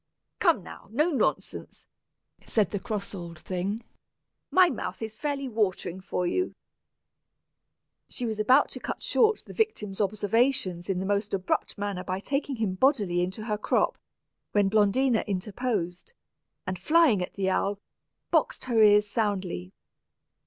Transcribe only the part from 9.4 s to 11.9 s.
the victim's observations in the most abrupt